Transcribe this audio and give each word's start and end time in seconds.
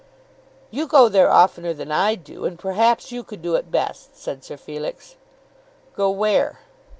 "You 0.71 0.87
go 0.87 1.09
there 1.09 1.29
oftener 1.29 1.75
than 1.75 1.91
I 1.91 2.15
do, 2.15 2.45
and 2.45 2.57
perhaps 2.57 3.11
you 3.11 3.21
could 3.23 3.43
do 3.43 3.53
it 3.53 3.69
best," 3.69 4.17
said 4.17 4.43
Sir 4.43 4.57
Felix. 4.57 5.15
"Go 5.95 6.09
where?" 6.09 6.57